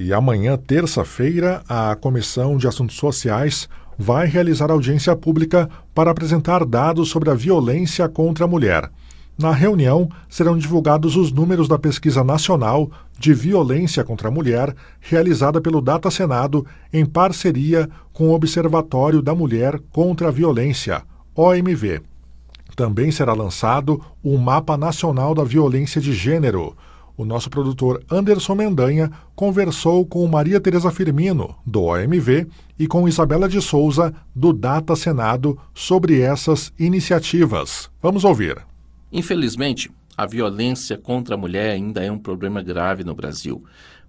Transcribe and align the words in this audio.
E 0.00 0.12
amanhã, 0.12 0.56
terça-feira, 0.56 1.60
a 1.68 1.96
Comissão 1.96 2.56
de 2.56 2.68
Assuntos 2.68 2.94
Sociais 2.94 3.68
vai 3.98 4.28
realizar 4.28 4.70
audiência 4.70 5.16
pública 5.16 5.68
para 5.92 6.12
apresentar 6.12 6.64
dados 6.64 7.08
sobre 7.08 7.30
a 7.30 7.34
violência 7.34 8.08
contra 8.08 8.44
a 8.44 8.48
mulher. 8.48 8.88
Na 9.36 9.50
reunião, 9.50 10.08
serão 10.28 10.56
divulgados 10.56 11.16
os 11.16 11.32
números 11.32 11.66
da 11.66 11.76
pesquisa 11.80 12.22
nacional 12.22 12.88
de 13.18 13.34
violência 13.34 14.04
contra 14.04 14.28
a 14.28 14.30
mulher, 14.30 14.72
realizada 15.00 15.60
pelo 15.60 15.80
Data 15.80 16.12
Senado 16.12 16.64
em 16.92 17.04
parceria 17.04 17.90
com 18.12 18.28
o 18.28 18.34
Observatório 18.34 19.20
da 19.20 19.34
Mulher 19.34 19.80
contra 19.90 20.28
a 20.28 20.30
Violência, 20.30 21.02
OMV. 21.34 22.02
Também 22.76 23.10
será 23.10 23.32
lançado 23.32 24.00
o 24.22 24.38
Mapa 24.38 24.76
Nacional 24.76 25.34
da 25.34 25.42
Violência 25.42 26.00
de 26.00 26.12
Gênero. 26.12 26.76
O 27.18 27.24
nosso 27.24 27.50
produtor 27.50 28.00
Anderson 28.08 28.54
Mendanha 28.54 29.10
conversou 29.34 30.06
com 30.06 30.24
Maria 30.28 30.60
Tereza 30.60 30.88
Firmino, 30.92 31.56
do 31.66 31.82
OMV, 31.82 32.46
e 32.78 32.86
com 32.86 33.08
Isabela 33.08 33.48
de 33.48 33.60
Souza, 33.60 34.14
do 34.32 34.52
Data 34.52 34.94
Senado, 34.94 35.58
sobre 35.74 36.20
essas 36.20 36.72
iniciativas. 36.78 37.90
Vamos 38.00 38.22
ouvir. 38.22 38.64
Infelizmente, 39.10 39.90
a 40.16 40.26
violência 40.26 40.96
contra 40.96 41.34
a 41.34 41.38
mulher 41.38 41.72
ainda 41.72 42.04
é 42.04 42.12
um 42.12 42.20
problema 42.20 42.62
grave 42.62 43.02
no 43.02 43.16
Brasil. 43.16 43.64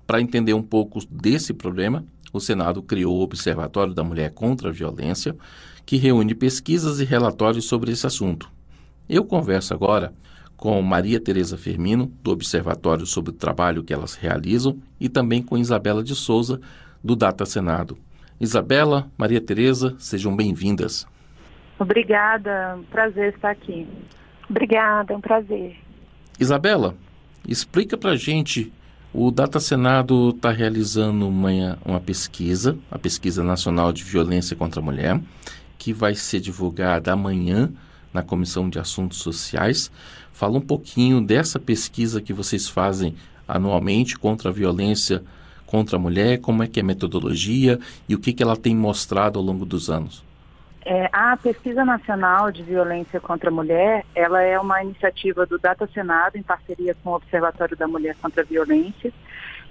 Para 0.05 0.21
entender 0.21 0.53
um 0.53 0.61
pouco 0.61 0.99
desse 1.09 1.51
problema, 1.51 2.05
o 2.31 2.39
Senado 2.39 2.79
criou 2.83 3.17
o 3.17 3.23
Observatório 3.23 3.95
da 3.95 4.03
Mulher 4.03 4.35
contra 4.35 4.69
a 4.69 4.71
Violência, 4.71 5.35
que 5.83 5.97
reúne 5.97 6.35
pesquisas 6.35 6.99
e 6.99 7.05
relatórios 7.05 7.65
sobre 7.65 7.91
esse 7.91 8.05
assunto. 8.05 8.47
Eu 9.09 9.25
converso 9.25 9.73
agora 9.73 10.13
com 10.59 10.81
Maria 10.81 11.21
Tereza 11.21 11.57
Firmino, 11.57 12.11
do 12.21 12.31
Observatório 12.31 13.05
sobre 13.05 13.31
o 13.31 13.33
trabalho 13.33 13.81
que 13.81 13.93
elas 13.93 14.15
realizam, 14.15 14.77
e 14.99 15.07
também 15.07 15.41
com 15.41 15.57
Isabela 15.57 16.03
de 16.03 16.13
Souza, 16.13 16.59
do 17.01 17.15
Data 17.15 17.45
Senado. 17.45 17.97
Isabela, 18.41 19.07
Maria 19.17 19.39
Tereza, 19.39 19.95
sejam 19.97 20.35
bem-vindas. 20.35 21.07
Obrigada, 21.79 22.77
prazer 22.91 23.33
estar 23.33 23.51
aqui. 23.51 23.87
Obrigada, 24.49 25.13
é 25.13 25.17
um 25.17 25.21
prazer. 25.21 25.77
Isabela, 26.37 26.93
explica 27.47 27.97
para 27.97 28.17
gente. 28.17 28.71
O 29.13 29.31
Data 29.31 29.61
Senado 29.61 30.31
está 30.35 30.51
realizando 30.51 31.27
uma, 31.27 31.79
uma 31.85 32.01
pesquisa, 32.01 32.77
a 32.91 32.99
Pesquisa 32.99 33.43
Nacional 33.43 33.93
de 33.93 34.03
Violência 34.03 34.57
contra 34.57 34.81
a 34.81 34.83
Mulher, 34.83 35.19
que 35.77 35.93
vai 35.93 36.15
ser 36.15 36.41
divulgada 36.41 37.13
amanhã 37.13 37.71
na 38.13 38.21
Comissão 38.21 38.69
de 38.69 38.79
Assuntos 38.79 39.19
Sociais. 39.19 39.91
Fala 40.31 40.57
um 40.57 40.61
pouquinho 40.61 41.21
dessa 41.21 41.59
pesquisa 41.59 42.21
que 42.21 42.33
vocês 42.33 42.67
fazem 42.67 43.15
anualmente 43.47 44.17
contra 44.17 44.49
a 44.49 44.53
violência 44.53 45.23
contra 45.65 45.97
a 45.97 45.99
mulher, 45.99 46.41
como 46.41 46.63
é 46.63 46.67
que 46.67 46.79
é 46.79 46.83
a 46.83 46.85
metodologia 46.85 47.79
e 48.07 48.15
o 48.15 48.19
que, 48.19 48.33
que 48.33 48.41
ela 48.41 48.57
tem 48.57 48.75
mostrado 48.75 49.37
ao 49.37 49.45
longo 49.45 49.65
dos 49.65 49.87
anos. 49.87 50.25
É, 50.83 51.07
a 51.13 51.37
Pesquisa 51.37 51.85
Nacional 51.85 52.51
de 52.51 52.63
Violência 52.63 53.19
contra 53.19 53.51
a 53.51 53.53
Mulher, 53.53 54.03
ela 54.15 54.41
é 54.41 54.59
uma 54.59 54.81
iniciativa 54.81 55.45
do 55.45 55.59
Data 55.59 55.87
Senado 55.93 56.37
em 56.37 56.41
parceria 56.41 56.95
com 57.03 57.11
o 57.11 57.15
Observatório 57.15 57.77
da 57.77 57.87
Mulher 57.87 58.15
contra 58.19 58.41
a 58.41 58.45
Violência 58.45 59.13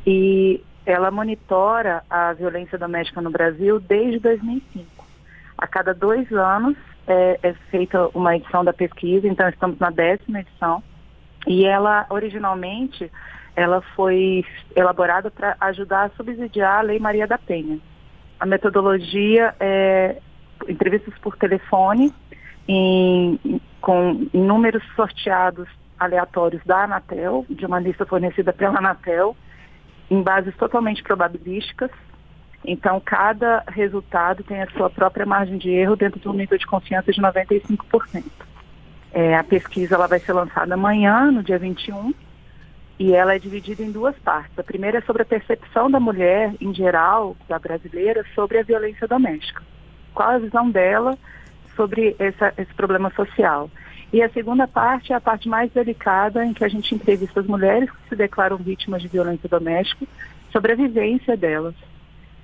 e 0.07 0.63
ela 0.87 1.11
monitora 1.11 2.05
a 2.09 2.33
violência 2.33 2.79
doméstica 2.79 3.21
no 3.21 3.31
Brasil 3.31 3.81
desde 3.81 4.21
2005. 4.21 5.05
A 5.57 5.67
cada 5.67 5.93
dois 5.93 6.31
anos 6.31 6.77
é, 7.09 7.41
é 7.43 7.53
feita 7.71 8.09
uma 8.15 8.37
edição 8.37 8.65
da 8.65 8.73
pesquisa, 8.73 9.27
então 9.27 9.49
estamos 9.49 9.79
na 9.79 9.91
décima 9.91 10.41
edição 10.41 10.83
e 11.47 11.65
ela 11.65 12.07
originalmente 12.11 13.11
ela 13.57 13.81
foi 13.97 14.45
elaborada 14.77 15.31
para 15.31 15.57
ajudar 15.61 16.05
a 16.05 16.11
subsidiar 16.11 16.79
a 16.79 16.83
Lei 16.83 16.99
Maria 17.01 17.27
da 17.27 17.39
Penha. 17.39 17.81
A 18.39 18.47
metodologia 18.47 19.55
é 19.59 20.19
entrevistas 20.69 21.15
por 21.19 21.37
telefone 21.37 22.13
em, 22.69 23.61
com 23.81 24.29
números 24.33 24.83
sorteados 24.95 25.69
aleatórios 25.99 26.63
da 26.65 26.85
Anatel, 26.85 27.45
de 27.51 27.67
uma 27.67 27.81
lista 27.81 28.07
fornecida 28.07 28.53
pela 28.53 28.79
Anatel, 28.79 29.37
em 30.11 30.23
bases 30.23 30.55
totalmente 30.57 31.03
probabilísticas. 31.03 31.91
Então, 32.65 33.01
cada 33.05 33.63
resultado 33.69 34.43
tem 34.43 34.63
a 34.63 34.71
sua 34.71 34.91
própria 34.91 35.25
margem 35.25 35.59
de 35.59 35.71
erro 35.71 35.97
dentro 35.97 36.21
de 36.21 36.29
um 36.29 36.33
nível 36.33 36.59
de 36.59 36.67
confiança 36.67 37.13
de 37.13 37.21
95%. 37.21 38.25
É, 39.13 39.37
a 39.37 39.45
pesquisa 39.45 39.95
ela 39.95 40.07
vai 40.07 40.19
ser 40.19 40.33
lançada 40.33 40.75
amanhã, 40.75 41.31
no 41.31 41.43
dia 41.43 41.59
21, 41.59 42.13
e 42.99 43.15
ela 43.15 43.35
é 43.35 43.39
dividida 43.39 43.83
em 43.83 43.93
duas 43.93 44.17
partes. 44.19 44.59
A 44.59 44.63
primeira 44.63 44.99
é 44.99 45.03
sobre 45.03 45.23
a 45.23 45.27
percepção 45.27 45.91
da 45.91 46.01
mulher, 46.01 46.53
em 46.61 46.75
geral, 46.75 47.37
da 47.49 47.59
brasileira, 47.59 48.25
sobre 48.35 48.59
a 48.59 48.63
violência 48.63 49.07
doméstica 49.07 49.63
qual 50.19 50.31
a 50.31 50.39
visão 50.39 50.69
dela 50.69 51.17
sobre 51.77 52.17
essa, 52.19 52.53
esse 52.59 52.75
problema 52.75 53.09
social. 53.15 53.71
E 54.13 54.21
a 54.21 54.29
segunda 54.31 54.67
parte 54.67 55.13
é 55.13 55.17
a 55.17 55.21
parte 55.21 55.49
mais 55.49 55.71
delicada, 55.71 56.45
em 56.45 56.53
que 56.53 56.65
a 56.65 56.69
gente 56.69 56.93
entrevista 56.93 57.39
as 57.39 57.47
mulheres 57.47 57.89
que 57.89 58.09
se 58.09 58.17
declaram 58.17 58.57
vítimas 58.57 59.01
de 59.01 59.07
violência 59.07 59.49
doméstica, 59.49 60.05
sobre 60.51 60.73
a 60.73 60.75
vivência 60.75 61.37
delas. 61.37 61.75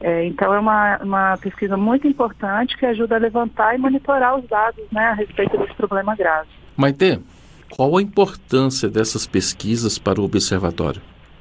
É, 0.07 0.27
então 0.27 0.53
é 0.53 0.61
uma, 0.61 0.99
uma 0.99 1.39
pesquisa 1.39 1.79
muito 1.79 2.07
importante 2.07 2.77
que 2.77 2.85
ajuda 2.85 3.17
a 3.17 3.19
levantar 3.19 3.75
e 3.75 3.79
monitorar 3.79 4.39
os 4.39 4.47
dados 4.47 4.85
né, 4.93 5.07
a 5.07 5.15
respeito 5.15 5.57
desse 5.57 5.73
problema 5.73 6.15
grave. 6.15 6.51
Maite, 6.77 7.23
qual 7.71 7.97
a 7.97 8.03
importância 8.03 8.87
dessas 8.87 9.27
pesquisas 9.27 9.99
para 9.99 10.21
o 10.21 10.25
observatório? 10.25 11.01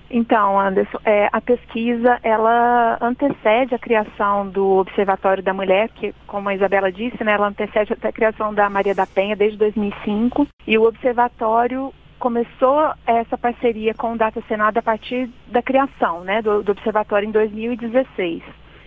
Então, 0.10 0.58
Anderson, 0.58 0.98
é, 1.04 1.28
a 1.34 1.42
pesquisa 1.42 2.18
ela 2.24 2.98
antecede 3.02 3.76
a 3.76 3.80
criação 3.80 4.48
do 4.48 4.78
Observatório 4.78 5.44
da 5.44 5.54
Mulher, 5.54 5.90
que, 5.90 6.16
como 6.26 6.48
a 6.48 6.56
Isabela 6.56 6.90
disse, 6.90 7.22
né, 7.22 7.34
ela 7.34 7.50
antecede 7.50 7.94
a 8.02 8.12
criação 8.14 8.54
da 8.54 8.70
Maria 8.70 8.96
da 8.96 9.06
Penha 9.06 9.36
desde 9.36 9.58
2005, 9.58 10.48
e 10.66 10.78
o 10.78 10.84
Observatório 10.84 11.94
começou 12.24 12.94
essa 13.06 13.38
parceria 13.38 13.94
com 13.94 14.14
o 14.14 14.18
Data 14.18 14.42
Senado 14.48 14.78
a 14.78 14.82
partir 14.82 15.30
da 15.48 15.62
criação 15.62 16.22
né, 16.22 16.42
do, 16.42 16.64
do 16.64 16.72
Observatório 16.72 17.28
em 17.28 17.32
2016. 17.34 18.42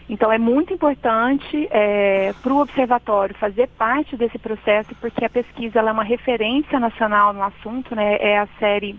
Então 0.09 0.33
é 0.33 0.39
muito 0.39 0.73
importante 0.73 1.69
é, 1.71 2.33
para 2.43 2.51
o 2.51 2.61
observatório 2.63 3.35
fazer 3.35 3.69
parte 3.77 4.17
desse 4.17 4.39
processo, 4.39 4.95
porque 5.03 5.23
a 5.23 5.29
pesquisa 5.29 5.81
é 5.81 5.93
uma 5.93 6.03
referência 6.03 6.81
nacional 6.81 7.35
no 7.35 7.43
assunto, 7.43 7.95
né? 7.95 8.17
É 8.21 8.39
a 8.39 8.49
série 8.59 8.97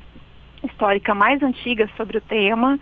histórica 0.63 1.15
mais 1.15 1.41
antiga 1.41 1.89
sobre 1.97 2.19
o 2.19 2.21
tema. 2.21 2.77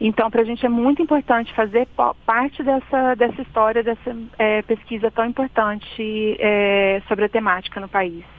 Então, 0.00 0.30
para 0.30 0.42
a 0.42 0.44
gente 0.44 0.64
é 0.64 0.68
muito 0.68 1.02
importante 1.02 1.52
fazer 1.54 1.88
parte 2.24 2.62
dessa, 2.62 3.16
dessa 3.16 3.42
história, 3.42 3.82
dessa 3.82 4.16
é, 4.38 4.62
pesquisa 4.62 5.10
tão 5.10 5.24
importante 5.24 6.36
é, 6.38 7.02
sobre 7.08 7.24
a 7.24 7.28
temática 7.28 7.80
no 7.80 7.88
país. 7.88 8.33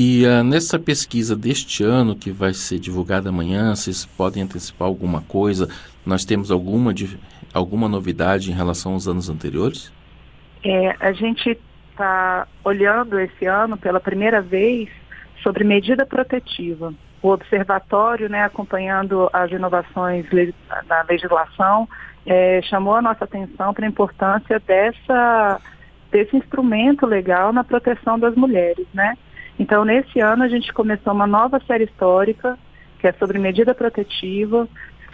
E 0.00 0.24
uh, 0.24 0.44
nessa 0.44 0.78
pesquisa 0.78 1.34
deste 1.34 1.82
ano, 1.82 2.14
que 2.14 2.30
vai 2.30 2.54
ser 2.54 2.78
divulgada 2.78 3.30
amanhã, 3.30 3.74
vocês 3.74 4.06
podem 4.06 4.44
antecipar 4.44 4.86
alguma 4.86 5.22
coisa? 5.22 5.68
Nós 6.06 6.24
temos 6.24 6.52
alguma, 6.52 6.94
alguma 7.52 7.88
novidade 7.88 8.48
em 8.48 8.54
relação 8.54 8.92
aos 8.92 9.08
anos 9.08 9.28
anteriores? 9.28 9.92
É, 10.62 10.94
a 11.00 11.10
gente 11.10 11.58
está 11.90 12.46
olhando 12.62 13.18
esse 13.18 13.44
ano 13.44 13.76
pela 13.76 13.98
primeira 13.98 14.40
vez 14.40 14.88
sobre 15.42 15.64
medida 15.64 16.06
protetiva 16.06 16.94
o 17.20 17.30
observatório, 17.30 18.28
né, 18.28 18.44
acompanhando 18.44 19.28
as 19.32 19.50
inovações 19.50 20.24
da 20.86 21.04
legislação, 21.08 21.88
é, 22.24 22.62
chamou 22.62 22.94
a 22.94 23.02
nossa 23.02 23.24
atenção 23.24 23.74
para 23.74 23.84
a 23.84 23.88
importância 23.88 24.62
dessa, 24.64 25.60
desse 26.12 26.36
instrumento 26.36 27.04
legal 27.04 27.52
na 27.52 27.64
proteção 27.64 28.16
das 28.16 28.36
mulheres, 28.36 28.86
né? 28.94 29.18
Então, 29.58 29.84
nesse 29.84 30.20
ano, 30.20 30.44
a 30.44 30.48
gente 30.48 30.72
começou 30.72 31.12
uma 31.12 31.26
nova 31.26 31.60
série 31.66 31.84
histórica, 31.84 32.58
que 33.00 33.06
é 33.06 33.12
sobre 33.12 33.38
medida 33.38 33.74
protetiva, 33.74 34.68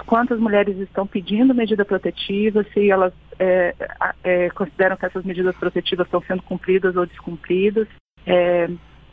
quantas 0.06 0.38
mulheres 0.38 0.76
estão 0.78 1.06
pedindo 1.06 1.54
medida 1.54 1.84
protetiva, 1.84 2.64
se 2.72 2.90
elas 2.90 3.12
é, 3.38 3.74
é, 4.22 4.50
consideram 4.50 4.96
que 4.96 5.06
essas 5.06 5.24
medidas 5.24 5.56
protetivas 5.56 6.06
estão 6.06 6.22
sendo 6.26 6.42
cumpridas 6.42 6.96
ou 6.96 7.06
descumpridas. 7.06 7.88
É, 8.26 8.68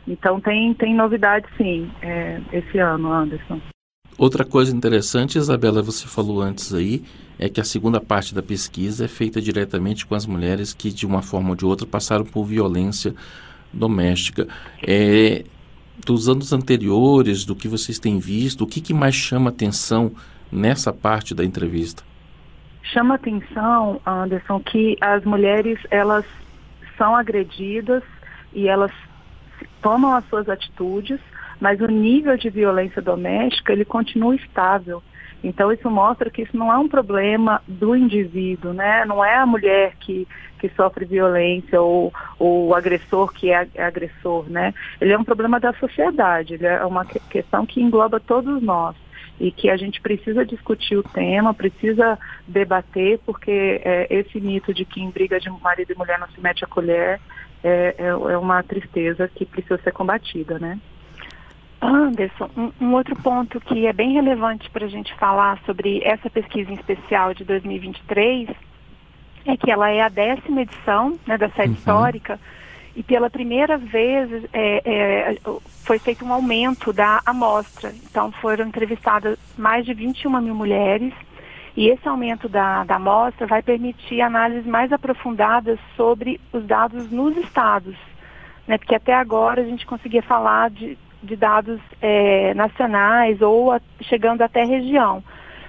então 0.06 0.40
tem, 0.40 0.74
tem 0.74 0.94
novidade 0.94 1.46
sim 1.56 1.90
é, 2.02 2.40
esse 2.52 2.78
ano, 2.78 3.12
Anderson. 3.12 3.60
Outra 4.18 4.44
coisa 4.44 4.74
interessante, 4.74 5.38
Isabela, 5.38 5.82
você 5.82 6.06
falou 6.06 6.42
antes 6.42 6.74
aí, 6.74 7.02
é 7.38 7.48
que 7.48 7.60
a 7.60 7.64
segunda 7.64 8.00
parte 8.00 8.34
da 8.34 8.42
pesquisa 8.42 9.06
é 9.06 9.08
feita 9.08 9.40
diretamente 9.40 10.04
com 10.06 10.14
as 10.14 10.26
mulheres 10.26 10.74
que, 10.74 10.92
de 10.92 11.06
uma 11.06 11.22
forma 11.22 11.50
ou 11.50 11.56
de 11.56 11.64
outra, 11.64 11.86
passaram 11.86 12.24
por 12.24 12.44
violência 12.44 13.14
doméstica. 13.72 14.46
É, 14.86 15.44
dos 16.04 16.28
anos 16.28 16.52
anteriores, 16.52 17.44
do 17.44 17.54
que 17.54 17.68
vocês 17.68 17.98
têm 17.98 18.18
visto, 18.18 18.64
o 18.64 18.66
que, 18.66 18.80
que 18.80 18.94
mais 18.94 19.14
chama 19.14 19.50
atenção 19.50 20.12
nessa 20.50 20.92
parte 20.92 21.34
da 21.34 21.44
entrevista? 21.44 22.02
Chama 22.82 23.14
atenção, 23.14 24.00
Anderson, 24.04 24.60
que 24.60 24.96
as 25.00 25.24
mulheres 25.24 25.78
elas 25.90 26.24
são 26.98 27.14
agredidas 27.14 28.02
e 28.52 28.68
elas 28.68 28.92
tomam 29.80 30.14
as 30.14 30.24
suas 30.28 30.48
atitudes, 30.48 31.20
mas 31.60 31.80
o 31.80 31.86
nível 31.86 32.36
de 32.36 32.50
violência 32.50 33.00
doméstica 33.00 33.72
ele 33.72 33.84
continua 33.84 34.34
estável. 34.34 35.02
Então 35.42 35.72
isso 35.72 35.90
mostra 35.90 36.30
que 36.30 36.42
isso 36.42 36.56
não 36.56 36.72
é 36.72 36.78
um 36.78 36.88
problema 36.88 37.60
do 37.66 37.96
indivíduo, 37.96 38.72
né? 38.72 39.04
Não 39.04 39.24
é 39.24 39.36
a 39.36 39.46
mulher 39.46 39.94
que, 39.98 40.26
que 40.58 40.68
sofre 40.70 41.04
violência 41.04 41.80
ou, 41.80 42.12
ou 42.38 42.68
o 42.68 42.74
agressor 42.74 43.32
que 43.32 43.50
é, 43.50 43.68
agressor, 43.78 44.48
né? 44.48 44.72
Ele 45.00 45.12
é 45.12 45.18
um 45.18 45.24
problema 45.24 45.58
da 45.58 45.72
sociedade, 45.74 46.54
ele 46.54 46.66
é 46.66 46.84
uma 46.84 47.04
questão 47.04 47.66
que 47.66 47.82
engloba 47.82 48.20
todos 48.20 48.62
nós 48.62 48.94
e 49.40 49.50
que 49.50 49.68
a 49.68 49.76
gente 49.76 50.00
precisa 50.00 50.46
discutir 50.46 50.96
o 50.96 51.02
tema, 51.02 51.52
precisa 51.52 52.16
debater, 52.46 53.18
porque 53.26 53.80
é, 53.84 54.06
esse 54.08 54.40
mito 54.40 54.72
de 54.72 54.84
que 54.84 55.00
em 55.00 55.10
briga 55.10 55.40
de 55.40 55.50
marido 55.50 55.92
e 55.92 55.98
mulher 55.98 56.18
não 56.18 56.28
se 56.28 56.40
mete 56.40 56.64
a 56.64 56.68
colher 56.68 57.20
é, 57.64 57.94
é, 57.98 58.06
é 58.06 58.38
uma 58.38 58.62
tristeza 58.62 59.28
que 59.28 59.44
precisa 59.44 59.78
ser 59.78 59.92
combatida, 59.92 60.58
né? 60.58 60.78
Anderson, 61.82 62.48
um, 62.56 62.72
um, 62.80 62.92
outro 62.94 63.16
ponto 63.16 63.60
que 63.60 63.86
é 63.86 63.92
bem 63.92 64.12
relevante 64.12 64.70
para 64.70 64.86
a 64.86 64.88
gente 64.88 65.12
falar 65.14 65.58
sobre 65.66 66.00
essa 66.04 66.30
pesquisa 66.30 66.70
em 66.70 66.74
especial 66.74 67.34
de 67.34 67.44
2023 67.44 68.48
é 69.44 69.56
que 69.56 69.68
ela 69.68 69.90
é 69.90 70.00
a 70.00 70.08
décima 70.08 70.62
edição 70.62 71.18
né, 71.26 71.36
da 71.36 71.50
série 71.50 71.70
uhum. 71.70 71.74
histórica 71.74 72.38
e 72.94 73.02
pela 73.02 73.28
primeira 73.28 73.76
vez 73.76 74.30
é, 74.52 74.82
é, 74.84 75.36
foi 75.84 75.98
feito 75.98 76.24
um 76.24 76.32
aumento 76.32 76.92
da 76.92 77.20
amostra. 77.26 77.92
Então 78.08 78.30
foram 78.30 78.66
entrevistadas 78.66 79.36
mais 79.58 79.84
de 79.84 79.92
21 79.92 80.40
mil 80.40 80.54
mulheres 80.54 81.12
e 81.76 81.88
esse 81.88 82.06
aumento 82.06 82.48
da, 82.48 82.84
da 82.84 82.96
amostra 82.96 83.44
vai 83.44 83.60
permitir 83.60 84.20
análises 84.20 84.66
mais 84.66 84.92
aprofundadas 84.92 85.80
sobre 85.96 86.40
os 86.52 86.64
dados 86.64 87.10
nos 87.10 87.36
estados. 87.38 87.96
Né, 88.68 88.78
porque 88.78 88.94
até 88.94 89.12
agora 89.12 89.62
a 89.62 89.64
gente 89.64 89.84
conseguia 89.84 90.22
falar 90.22 90.70
de 90.70 90.96
de 91.22 91.36
dados 91.36 91.80
é, 92.00 92.52
nacionais 92.54 93.40
ou 93.40 93.72
a, 93.72 93.80
chegando 94.00 94.42
até 94.42 94.64
região. 94.64 95.22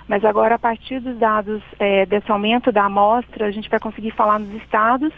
Mas 0.08 0.26
agora, 0.26 0.56
a 0.56 0.60
partir 0.60 1.00
dos 1.00 1.18
dados 1.18 1.62
é, 1.80 2.06
desse 2.06 2.32
aumento 2.32 2.72
da 2.72 2.86
amostra, 2.86 3.46
a 3.46 3.52
gente 3.52 3.70
vai 3.70 3.80
conseguir 3.80 4.12
falar 4.12 4.40
nos 4.40 4.54
estados. 4.62 5.14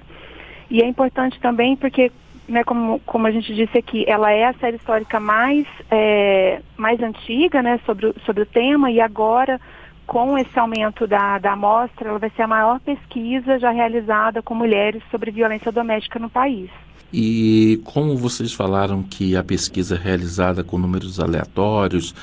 E 0.69 0.81
é 0.81 0.87
importante 0.87 1.39
também 1.39 1.75
porque, 1.75 2.11
né, 2.47 2.63
como, 2.63 2.99
como 2.99 3.27
a 3.27 3.31
gente 3.31 3.53
disse 3.53 3.77
aqui, 3.77 4.05
ela 4.07 4.31
é 4.31 4.45
a 4.45 4.53
série 4.53 4.77
histórica 4.77 5.19
mais, 5.19 5.65
é, 5.89 6.61
mais 6.77 7.01
antiga 7.01 7.61
né, 7.61 7.79
sobre, 7.85 8.13
sobre 8.25 8.43
o 8.43 8.45
tema 8.45 8.91
e 8.91 9.01
agora, 9.01 9.59
com 10.05 10.37
esse 10.37 10.57
aumento 10.57 11.07
da, 11.07 11.37
da 11.39 11.53
amostra, 11.53 12.09
ela 12.09 12.19
vai 12.19 12.29
ser 12.29 12.43
a 12.43 12.47
maior 12.47 12.79
pesquisa 12.79 13.59
já 13.59 13.71
realizada 13.71 14.41
com 14.41 14.53
mulheres 14.53 15.01
sobre 15.09 15.31
violência 15.31 15.71
doméstica 15.71 16.19
no 16.19 16.29
país. 16.29 16.69
E 17.11 17.79
como 17.83 18.17
vocês 18.17 18.53
falaram 18.53 19.01
que 19.01 19.35
a 19.35 19.43
pesquisa 19.43 19.95
é 19.95 19.97
realizada 19.97 20.63
com 20.63 20.77
números 20.77 21.19
aleatórios, 21.19 22.13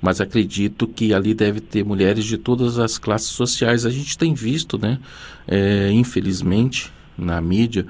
mas 0.00 0.20
acredito 0.20 0.86
que 0.86 1.12
ali 1.12 1.34
deve 1.34 1.60
ter 1.60 1.84
mulheres 1.84 2.24
de 2.24 2.38
todas 2.38 2.78
as 2.78 2.96
classes 2.96 3.28
sociais. 3.28 3.84
A 3.84 3.90
gente 3.90 4.16
tem 4.16 4.32
visto, 4.32 4.78
né, 4.78 4.98
é, 5.46 5.90
infelizmente, 5.92 6.90
na 7.18 7.40
mídia, 7.40 7.86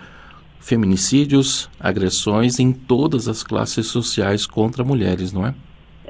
feminicídios, 0.58 1.70
agressões 1.78 2.58
em 2.58 2.72
todas 2.72 3.28
as 3.28 3.42
classes 3.42 3.86
sociais 3.86 4.44
contra 4.44 4.84
mulheres, 4.84 5.32
não 5.32 5.46
é? 5.46 5.54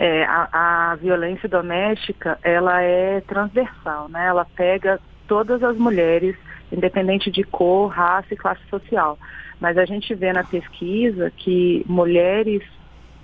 É, 0.03 0.25
a, 0.25 0.93
a 0.93 0.97
violência 0.97 1.47
doméstica, 1.47 2.39
ela 2.43 2.81
é 2.81 3.21
transversal, 3.21 4.09
né? 4.09 4.29
Ela 4.29 4.47
pega 4.57 4.99
todas 5.29 5.63
as 5.63 5.77
mulheres, 5.77 6.35
independente 6.73 7.31
de 7.31 7.45
cor, 7.45 7.89
raça 7.89 8.33
e 8.33 8.37
classe 8.37 8.63
social. 8.71 9.19
Mas 9.61 9.77
a 9.77 9.85
gente 9.85 10.15
vê 10.15 10.33
na 10.33 10.43
pesquisa 10.43 11.31
que 11.37 11.85
mulheres 11.87 12.63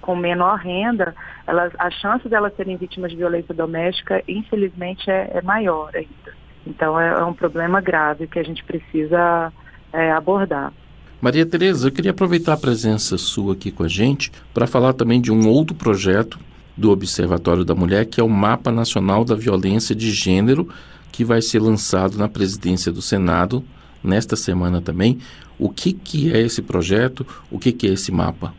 com 0.03 0.15
menor 0.15 0.59
renda, 0.59 1.15
elas, 1.47 1.73
a 1.79 1.91
chance 1.91 2.29
delas 2.29 2.55
serem 2.55 2.77
vítimas 2.77 3.11
de 3.11 3.17
violência 3.17 3.55
doméstica, 3.55 4.23
infelizmente, 4.29 5.11
é, 5.11 5.31
é 5.33 5.41
maior 5.41 5.91
ainda. 5.95 6.37
Então 6.67 7.01
é, 7.01 7.09
é, 7.09 7.25
um 7.25 7.33
problema 7.33 7.81
grave 7.81 8.27
que 8.27 8.39
a 8.39 8.43
gente 8.43 8.63
precisa 8.65 9.51
é, 9.95 10.13
abordar. 10.13 10.75
Maria 11.23 11.47
Tereza, 11.47 11.89
eu 11.89 11.93
queria 11.93 12.11
aproveitar 12.11 12.53
a 12.53 12.59
presença 12.59 13.17
sua 13.17 13.55
aqui 13.55 13.73
com 13.73 13.83
a 13.83 13.89
gente 13.89 14.31
para 14.53 14.67
falar 14.67 14.93
também 14.93 15.23
de 15.23 15.33
um 15.33 15.49
outro 15.49 15.75
projeto 15.75 16.39
do 16.77 16.91
Observatório 16.91 17.65
da 17.65 17.75
Mulher, 17.75 18.07
que 18.07 18.21
é 18.21 18.25
o 18.25 18.29
Mapa 18.29 18.71
Nacional 18.71 19.25
da 19.25 19.35
Violência 19.35 19.95
de 19.95 20.11
Gênero, 20.11 20.69
que 21.11 21.25
vai 21.25 21.41
ser 21.41 21.61
lançado 21.61 22.19
na 22.19 22.29
presidência 22.29 22.93
do 22.93 23.01
Senado 23.01 23.65
nesta 24.05 24.37
semana 24.37 24.81
também. 24.81 25.19
O 25.59 25.71
que, 25.71 25.93
que 25.93 26.33
é 26.35 26.41
esse 26.41 26.61
projeto? 26.61 27.27
O 27.51 27.59
que, 27.59 27.73
que 27.73 27.87
é 27.87 27.91
esse 27.91 28.13
mapa? 28.13 28.53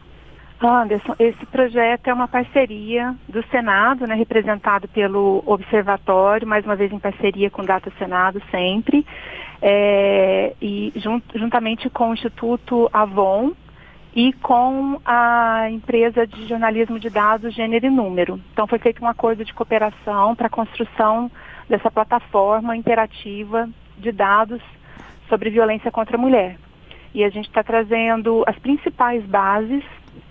Anderson, 0.59 1.13
esse 1.19 1.45
projeto 1.45 2.07
é 2.07 2.13
uma 2.13 2.27
parceria 2.27 3.15
do 3.29 3.43
Senado, 3.51 4.07
né, 4.07 4.15
representado 4.15 4.87
pelo 4.87 5.43
Observatório, 5.45 6.47
mais 6.47 6.65
uma 6.65 6.75
vez 6.75 6.91
em 6.91 6.97
parceria 6.97 7.51
com 7.51 7.61
o 7.61 7.65
Data 7.65 7.91
Senado 7.99 8.41
sempre, 8.49 9.05
é, 9.61 10.53
e 10.59 10.91
junt, 10.95 11.23
juntamente 11.35 11.89
com 11.91 12.09
o 12.09 12.13
Instituto 12.13 12.89
Avon 12.91 13.51
e 14.17 14.33
com 14.33 14.99
a 15.05 15.69
empresa 15.69 16.25
de 16.25 16.47
jornalismo 16.47 16.97
de 16.97 17.07
dados 17.07 17.53
Gênero 17.53 17.85
e 17.85 17.89
Número. 17.91 18.41
Então 18.51 18.65
foi 18.65 18.79
feito 18.79 19.05
um 19.05 19.07
acordo 19.07 19.45
de 19.45 19.53
cooperação 19.53 20.35
para 20.35 20.47
a 20.47 20.49
construção 20.49 21.29
dessa 21.69 21.91
plataforma 21.91 22.75
interativa 22.75 23.69
de 23.95 24.11
dados 24.11 24.59
sobre 25.29 25.51
violência 25.51 25.91
contra 25.91 26.17
a 26.17 26.19
mulher. 26.19 26.57
E 27.13 27.23
a 27.23 27.29
gente 27.29 27.47
está 27.47 27.63
trazendo 27.63 28.43
as 28.47 28.57
principais 28.57 29.23
bases 29.23 29.83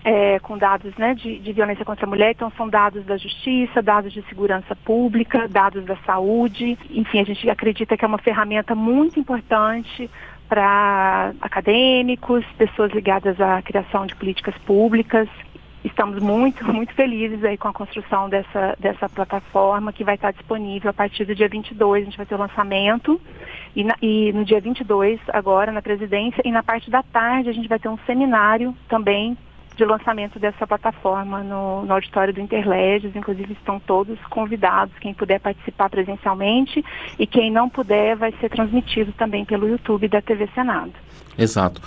é, 0.02 0.40
com 0.40 0.58
dados 0.58 0.92
né, 0.96 1.14
de, 1.14 1.38
de, 1.38 1.52
violência 1.52 1.84
contra 1.84 2.06
a 2.06 2.08
mulher, 2.08 2.32
então 2.32 2.50
são 2.56 2.68
dados 2.68 3.04
da 3.04 3.16
justiça, 3.16 3.80
dados 3.80 4.12
de 4.12 4.20
segurança 4.22 4.74
pública, 4.74 5.46
dados 5.46 5.84
da 5.84 5.96
saúde, 5.98 6.76
enfim, 6.90 7.20
a 7.20 7.24
gente 7.24 7.48
acredita 7.48 7.96
que 7.96 8.04
é 8.04 8.08
uma 8.08 8.18
ferramenta 8.18 8.74
muito 8.74 9.20
importante 9.20 10.10
para 10.48 11.32
acadêmicos, 11.40 12.44
pessoas 12.56 12.92
ligadas 12.92 13.40
à 13.40 13.60
criação 13.62 14.06
de 14.06 14.14
políticas 14.14 14.56
públicas. 14.58 15.28
Estamos 15.84 16.20
muito, 16.20 16.64
muito 16.72 16.92
felizes 16.94 17.44
aí 17.44 17.56
com 17.56 17.68
a 17.68 17.72
construção 17.72 18.28
dessa, 18.28 18.76
dessa 18.78 19.08
plataforma 19.08 19.92
que 19.92 20.04
vai 20.04 20.16
estar 20.16 20.32
disponível 20.32 20.90
a 20.90 20.94
partir 20.94 21.24
do 21.24 21.34
dia 21.34 21.48
22, 21.48 22.02
a 22.02 22.04
gente 22.04 22.16
vai 22.16 22.26
ter 22.26 22.34
o 22.34 22.38
lançamento 22.38 23.20
e, 23.74 23.84
na, 23.84 23.94
e, 24.00 24.32
no 24.32 24.44
dia 24.44 24.60
22, 24.60 25.20
agora, 25.28 25.70
na 25.70 25.82
presidência, 25.82 26.42
e 26.44 26.50
na 26.50 26.62
parte 26.62 26.90
da 26.90 27.02
tarde, 27.02 27.50
a 27.50 27.52
gente 27.52 27.68
vai 27.68 27.78
ter 27.78 27.88
um 27.88 27.98
seminário 28.06 28.74
também 28.88 29.36
de 29.76 29.84
lançamento 29.84 30.38
dessa 30.38 30.66
plataforma 30.66 31.42
no, 31.42 31.84
no 31.84 31.92
auditório 31.92 32.32
do 32.32 32.40
Interleges. 32.40 33.14
Inclusive, 33.14 33.52
estão 33.52 33.78
todos 33.78 34.18
convidados, 34.30 34.94
quem 34.98 35.12
puder 35.12 35.38
participar 35.38 35.90
presencialmente 35.90 36.84
e 37.18 37.26
quem 37.26 37.50
não 37.50 37.68
puder 37.68 38.16
vai 38.16 38.32
ser 38.40 38.48
transmitido 38.48 39.12
também 39.12 39.44
pelo 39.44 39.68
YouTube 39.68 40.08
da 40.08 40.22
TV 40.22 40.48
Senado. 40.54 40.92
Exato. 41.38 41.80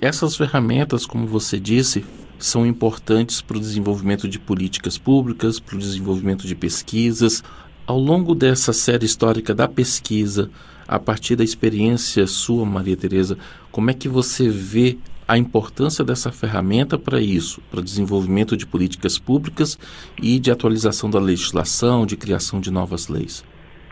Essas 0.00 0.36
ferramentas, 0.36 1.06
como 1.06 1.26
você 1.26 1.58
disse, 1.58 2.04
são 2.38 2.66
importantes 2.66 3.40
para 3.40 3.56
o 3.56 3.60
desenvolvimento 3.60 4.28
de 4.28 4.38
políticas 4.38 4.98
públicas, 4.98 5.58
para 5.58 5.76
o 5.76 5.78
desenvolvimento 5.78 6.46
de 6.46 6.54
pesquisas. 6.54 7.42
Ao 7.86 7.98
longo 7.98 8.34
dessa 8.34 8.72
série 8.72 9.04
histórica 9.04 9.54
da 9.54 9.68
pesquisa, 9.68 10.50
a 10.86 10.98
partir 10.98 11.36
da 11.36 11.44
experiência 11.44 12.26
sua, 12.26 12.64
Maria 12.64 12.96
Tereza, 12.96 13.38
como 13.70 13.90
é 13.90 13.94
que 13.94 14.08
você 14.08 14.48
vê 14.48 14.98
a 15.26 15.38
importância 15.38 16.04
dessa 16.04 16.30
ferramenta 16.30 16.98
para 16.98 17.20
isso, 17.20 17.62
para 17.70 17.80
desenvolvimento 17.80 18.56
de 18.56 18.66
políticas 18.66 19.18
públicas 19.18 19.78
e 20.20 20.38
de 20.38 20.50
atualização 20.50 21.10
da 21.10 21.18
legislação, 21.18 22.06
de 22.06 22.16
criação 22.16 22.60
de 22.60 22.70
novas 22.70 23.08
leis? 23.08 23.44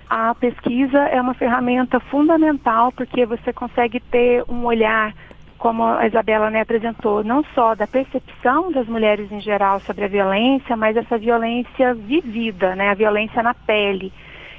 A 0.08 0.34
pesquisa 0.34 0.98
é 0.98 1.18
uma 1.20 1.32
ferramenta 1.32 1.98
fundamental 1.98 2.92
porque 2.92 3.24
você 3.24 3.50
consegue 3.50 3.98
ter 3.98 4.44
um 4.46 4.66
olhar, 4.66 5.14
como 5.56 5.84
a 5.84 6.06
Isabela 6.06 6.50
né, 6.50 6.60
apresentou, 6.60 7.24
não 7.24 7.42
só 7.54 7.74
da 7.74 7.86
percepção 7.86 8.70
das 8.70 8.86
mulheres 8.86 9.32
em 9.32 9.40
geral 9.40 9.80
sobre 9.80 10.04
a 10.04 10.08
violência, 10.08 10.76
mas 10.76 10.98
essa 10.98 11.16
violência 11.16 11.94
vivida, 11.94 12.76
né, 12.76 12.90
a 12.90 12.94
violência 12.94 13.42
na 13.42 13.54
pele. 13.54 14.12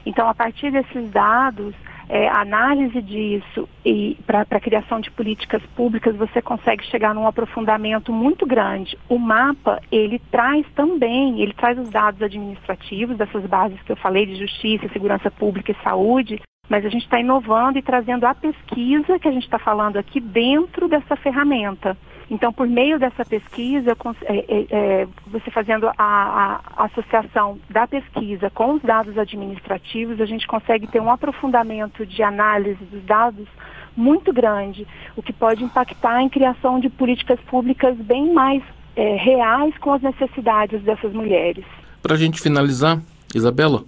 Então, 0.06 0.28
a 0.28 0.34
partir 0.34 0.72
desses 0.72 1.12
dados, 1.12 1.76
é, 2.10 2.28
análise 2.28 3.02
disso 3.02 3.68
e 3.86 4.18
para 4.26 4.42
a 4.42 4.60
criação 4.60 5.00
de 5.00 5.10
políticas 5.12 5.62
públicas, 5.76 6.16
você 6.16 6.42
consegue 6.42 6.86
chegar 6.86 7.14
num 7.14 7.28
aprofundamento 7.28 8.12
muito 8.12 8.46
grande. 8.46 8.98
O 9.10 9.18
mapa, 9.18 9.80
ele 9.92 10.20
traz 10.32 10.66
também, 10.76 11.42
ele 11.42 11.54
traz 11.54 11.78
os 11.78 11.90
dados 11.90 12.22
administrativos 12.22 13.18
dessas 13.18 13.46
bases 13.46 13.82
que 13.82 13.92
eu 13.92 13.98
falei 13.98 14.26
de 14.26 14.36
justiça, 14.36 14.90
segurança 14.90 15.32
pública 15.32 15.72
e 15.72 15.84
saúde, 15.84 16.42
mas 16.70 16.86
a 16.86 16.90
gente 16.90 17.04
está 17.04 17.20
inovando 17.20 17.78
e 17.78 17.82
trazendo 17.82 18.26
a 18.26 18.34
pesquisa 18.34 19.20
que 19.20 19.28
a 19.28 19.32
gente 19.32 19.44
está 19.44 19.60
falando 19.60 19.98
aqui 19.98 20.20
dentro 20.20 20.88
dessa 20.88 21.16
ferramenta. 21.16 21.98
Então, 22.30 22.52
por 22.54 22.68
meio 22.68 22.98
dessa 22.98 23.26
pesquisa, 23.26 23.96
é, 24.24 24.38
é, 24.38 24.66
é, 24.70 25.08
você 25.28 25.52
fazendo 25.52 25.88
a, 25.88 25.94
a, 25.98 26.86
associação 26.86 27.60
da 27.70 27.88
pesquisa 27.88 28.50
com 28.50 28.74
os 28.74 28.82
dados 28.82 29.18
administrativos, 29.18 30.20
a 30.20 30.26
gente 30.26 30.48
consegue 30.48 30.88
ter 30.88 31.02
um 31.02 31.12
aprofundamento 31.12 32.06
de 32.06 32.24
análise 32.24 32.84
dos 32.86 33.04
dados 33.04 33.48
muito 33.96 34.34
grande, 34.34 34.88
o 35.16 35.22
que 35.22 35.32
pode 35.32 35.64
impactar 35.64 36.22
em 36.22 36.30
criação 36.30 36.80
de 36.80 36.90
políticas 36.90 37.40
públicas 37.42 37.96
bem 37.98 38.34
mais 38.34 38.64
reais 38.96 39.76
com 39.80 39.92
as 39.92 40.02
necessidades 40.02 40.82
dessas 40.84 41.14
mulheres. 41.14 41.66
Para 42.02 42.16
a 42.16 42.18
gente 42.18 42.42
finalizar, 42.42 43.02
Isabela, 43.34 43.84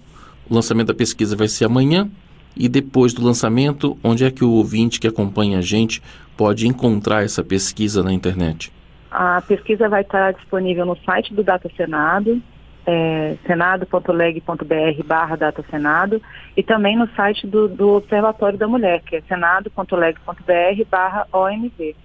O 0.50 0.54
lançamento 0.54 0.88
da 0.88 0.94
pesquisa 0.94 1.36
vai 1.36 1.48
ser 1.48 1.66
amanhã 1.66 2.10
e 2.56 2.70
depois 2.70 3.14
do 3.14 3.24
lançamento, 3.24 3.98
onde 4.04 4.24
é 4.24 4.32
que 4.32 4.44
o 4.44 4.52
ouvinte 4.52 5.00
que 5.00 5.08
acompanha 5.08 5.60
a 5.60 5.62
gente 5.62 6.02
pode 6.38 6.68
encontrar 6.68 7.24
essa 7.24 7.44
pesquisa 7.44 8.04
na 8.04 8.14
internet? 8.14 8.72
A 9.12 9.42
pesquisa 9.42 9.88
vai 9.88 10.02
estar 10.02 10.34
disponível 10.34 10.86
no 10.86 10.98
site 10.98 11.34
do 11.34 11.44
Data 11.44 11.70
Senado, 11.76 12.42
é, 12.86 13.36
senado.leg.br 13.48 15.04
barra 15.06 15.36
Data 15.36 15.64
Senado, 15.70 16.22
e 16.56 16.62
também 16.62 16.98
no 16.98 17.08
site 17.16 17.48
do, 17.48 17.68
do 17.68 17.96
Observatório 17.96 18.58
da 18.58 18.68
Mulher, 18.68 19.02
que 19.02 19.16
é 19.16 19.22
senado.leg.br 19.22 20.90
barra 20.90 21.28
OMV. 21.32 21.96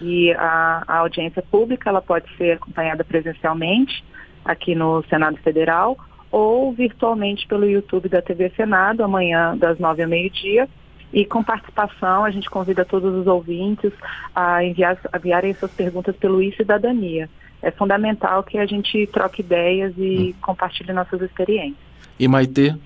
E 0.00 0.32
a, 0.32 0.82
a 0.86 0.96
audiência 0.98 1.42
pública 1.42 1.90
ela 1.90 2.00
pode 2.00 2.26
ser 2.36 2.52
acompanhada 2.52 3.04
presencialmente 3.04 4.04
aqui 4.44 4.74
no 4.74 5.04
Senado 5.10 5.36
Federal 5.38 5.98
ou 6.30 6.72
virtualmente 6.72 7.46
pelo 7.46 7.68
YouTube 7.68 8.08
da 8.08 8.22
TV 8.22 8.50
Senado, 8.56 9.02
amanhã 9.02 9.56
das 9.56 9.78
nove 9.78 10.02
ao 10.02 10.08
meio-dia. 10.08 10.68
E 11.12 11.24
com 11.24 11.42
participação, 11.42 12.24
a 12.24 12.30
gente 12.30 12.48
convida 12.48 12.84
todos 12.84 13.12
os 13.14 13.26
ouvintes 13.26 13.92
a, 14.34 14.62
enviar, 14.64 14.96
a 15.12 15.18
enviarem 15.18 15.52
suas 15.54 15.72
perguntas 15.72 16.14
pelo 16.16 16.40
e-cidadania. 16.40 17.28
É 17.60 17.70
fundamental 17.70 18.42
que 18.44 18.58
a 18.58 18.64
gente 18.64 19.06
troque 19.08 19.42
ideias 19.42 19.92
e 19.98 20.34
hum. 20.34 20.40
compartilhe 20.40 20.92
nossas 20.92 21.20
experiências. 21.20 21.76
E 22.18 22.28
Maite, 22.28 22.76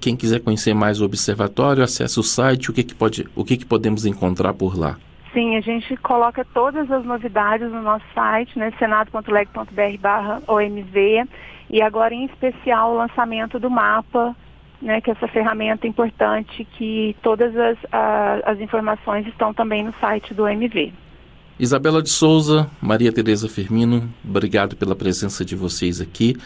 quem 0.00 0.16
quiser 0.16 0.40
conhecer 0.40 0.74
mais 0.74 1.00
o 1.00 1.04
observatório, 1.04 1.82
acesse 1.82 2.18
o 2.18 2.22
site, 2.22 2.70
o 2.70 2.74
que, 2.74 2.82
que, 2.82 2.94
pode, 2.94 3.28
o 3.34 3.44
que, 3.44 3.56
que 3.56 3.66
podemos 3.66 4.06
encontrar 4.06 4.54
por 4.54 4.78
lá? 4.78 4.96
Sim, 5.34 5.56
a 5.56 5.60
gente 5.60 5.96
coloca 5.96 6.46
todas 6.54 6.88
as 6.88 7.04
novidades 7.04 7.68
no 7.68 7.82
nosso 7.82 8.04
site, 8.14 8.56
né, 8.56 8.72
senado.leg.br 8.78 10.42
OMV, 10.46 11.24
e 11.68 11.82
agora 11.82 12.14
em 12.14 12.24
especial 12.26 12.92
o 12.92 12.96
lançamento 12.96 13.58
do 13.58 13.68
mapa, 13.68 14.34
né, 14.80 15.00
que 15.00 15.10
é 15.10 15.12
essa 15.12 15.26
ferramenta 15.26 15.88
importante 15.88 16.64
que 16.76 17.16
todas 17.20 17.54
as, 17.56 17.76
a, 17.90 18.52
as 18.52 18.60
informações 18.60 19.26
estão 19.26 19.52
também 19.52 19.82
no 19.82 19.92
site 19.94 20.32
do 20.32 20.44
OMV. 20.44 20.92
Isabela 21.58 22.00
de 22.00 22.10
Souza, 22.10 22.70
Maria 22.80 23.12
Tereza 23.12 23.48
Firmino, 23.48 24.08
obrigado 24.24 24.76
pela 24.76 24.94
presença 24.94 25.44
de 25.44 25.56
vocês 25.56 26.00
aqui. 26.00 26.36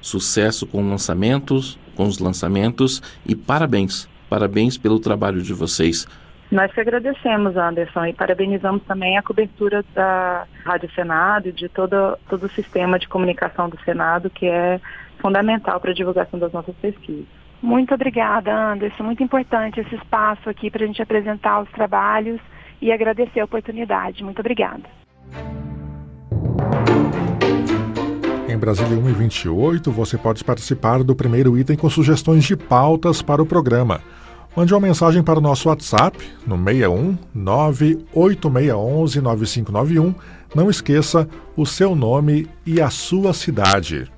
Sucesso 0.00 0.66
com 0.66 0.88
lançamentos, 0.88 1.78
com 1.94 2.06
os 2.06 2.18
lançamentos 2.18 3.02
e 3.26 3.34
parabéns, 3.34 4.08
parabéns 4.30 4.78
pelo 4.78 5.00
trabalho 5.00 5.42
de 5.42 5.52
vocês. 5.52 6.06
Nós 6.50 6.72
que 6.72 6.80
agradecemos, 6.80 7.56
Anderson, 7.56 8.06
e 8.06 8.14
parabenizamos 8.14 8.82
também 8.84 9.18
a 9.18 9.22
cobertura 9.22 9.84
da 9.94 10.46
Rádio 10.64 10.90
Senado 10.92 11.48
e 11.48 11.52
de 11.52 11.68
todo, 11.68 12.18
todo 12.28 12.44
o 12.44 12.50
sistema 12.50 12.98
de 12.98 13.06
comunicação 13.06 13.68
do 13.68 13.78
Senado, 13.82 14.30
que 14.30 14.46
é 14.46 14.80
fundamental 15.18 15.78
para 15.78 15.90
a 15.90 15.94
divulgação 15.94 16.38
das 16.38 16.52
nossas 16.52 16.74
pesquisas. 16.76 17.26
Muito 17.60 17.92
obrigada, 17.92 18.54
Anderson. 18.72 19.02
Muito 19.02 19.22
importante 19.22 19.80
esse 19.80 19.94
espaço 19.94 20.48
aqui 20.48 20.70
para 20.70 20.84
a 20.84 20.86
gente 20.86 21.02
apresentar 21.02 21.60
os 21.60 21.70
trabalhos 21.70 22.40
e 22.80 22.90
agradecer 22.92 23.40
a 23.40 23.44
oportunidade. 23.44 24.24
Muito 24.24 24.38
obrigada. 24.38 24.84
Em 28.48 28.56
Brasília 28.56 28.96
1 28.96 29.10
e 29.10 29.12
28, 29.12 29.90
você 29.90 30.16
pode 30.16 30.42
participar 30.42 31.02
do 31.02 31.14
primeiro 31.14 31.58
item 31.58 31.76
com 31.76 31.90
sugestões 31.90 32.44
de 32.44 32.56
pautas 32.56 33.20
para 33.20 33.42
o 33.42 33.46
programa. 33.46 34.00
Mande 34.58 34.74
uma 34.74 34.80
mensagem 34.80 35.22
para 35.22 35.38
o 35.38 35.40
nosso 35.40 35.68
WhatsApp 35.68 36.18
no 36.44 36.56
61 36.56 37.16
98611 37.32 39.20
9591. 39.20 40.12
Não 40.52 40.68
esqueça 40.68 41.28
o 41.56 41.64
seu 41.64 41.94
nome 41.94 42.48
e 42.66 42.80
a 42.80 42.90
sua 42.90 43.32
cidade. 43.32 44.10